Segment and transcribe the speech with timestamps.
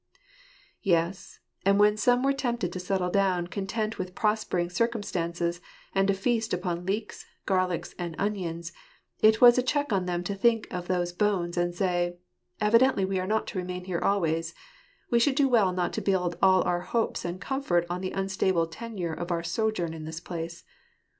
[0.81, 5.61] "Yes, and when some were tempted to settle down content with prospering circumstances,
[5.93, 8.71] and to feast upon leeks, garlics, and onions,
[9.19, 12.17] it was a check on them to think of those bones, and say,"
[12.59, 14.55] Evidently we are not to remain here always:
[15.11, 18.65] we should do well not to build all our hopes and comfort on the unstable
[18.65, 20.63] tenure of our sojourn in this place."